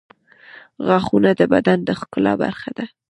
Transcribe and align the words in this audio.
غاښونه 0.85 1.31
د 1.39 1.41
بدن 1.53 1.77
د 1.87 1.89
ښکلا 1.99 2.33
برخه 2.43 2.69
ده. 2.77 2.85